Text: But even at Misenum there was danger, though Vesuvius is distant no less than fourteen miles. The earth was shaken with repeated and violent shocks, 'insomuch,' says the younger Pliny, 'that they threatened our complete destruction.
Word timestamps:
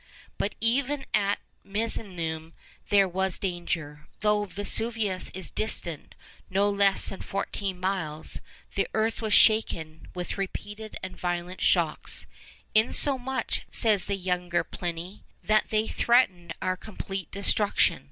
But 0.39 0.55
even 0.59 1.05
at 1.13 1.37
Misenum 1.63 2.53
there 2.89 3.07
was 3.07 3.37
danger, 3.37 4.07
though 4.21 4.45
Vesuvius 4.45 5.29
is 5.35 5.51
distant 5.51 6.15
no 6.49 6.67
less 6.71 7.09
than 7.09 7.21
fourteen 7.21 7.79
miles. 7.79 8.41
The 8.73 8.87
earth 8.95 9.21
was 9.21 9.31
shaken 9.35 10.07
with 10.15 10.39
repeated 10.39 10.97
and 11.03 11.15
violent 11.15 11.61
shocks, 11.61 12.25
'insomuch,' 12.73 13.61
says 13.69 14.05
the 14.05 14.15
younger 14.15 14.63
Pliny, 14.63 15.23
'that 15.43 15.69
they 15.69 15.87
threatened 15.87 16.55
our 16.63 16.75
complete 16.75 17.29
destruction. 17.29 17.99